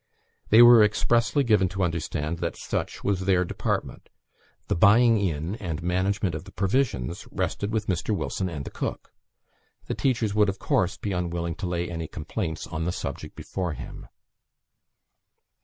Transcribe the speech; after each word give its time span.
They 0.49 0.63
were 0.63 0.81
expressly 0.83 1.43
given 1.43 1.69
to 1.69 1.83
understand 1.83 2.39
that 2.39 2.57
such 2.57 3.03
was 3.03 3.19
their 3.25 3.45
department; 3.45 4.09
the 4.67 4.73
buying 4.73 5.19
in 5.19 5.53
and 5.57 5.83
management 5.83 6.33
of 6.33 6.45
the 6.45 6.51
provisions 6.51 7.27
rested 7.29 7.71
with 7.71 7.85
Mr. 7.85 8.09
Wilson 8.17 8.49
and 8.49 8.65
the 8.65 8.71
cook. 8.71 9.13
The 9.85 9.93
teachers 9.93 10.33
would, 10.33 10.49
of 10.49 10.57
course, 10.57 10.97
be 10.97 11.11
unwilling 11.11 11.53
to 11.53 11.67
lay 11.67 11.87
any 11.87 12.07
complaints 12.07 12.65
on 12.65 12.85
the 12.85 12.91
subject 12.91 13.35
before 13.35 13.73
him. 13.73 14.07